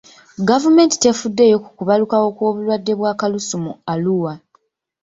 Gavumenti 0.49 0.95
tefuddeeyo 1.03 1.57
ku 1.63 1.69
kubalukawo 1.77 2.27
kw'obulwadde 2.35 2.93
bwa 2.99 3.11
kalusu 3.19 3.55
mu 3.63 3.71
Arua. 3.91 4.33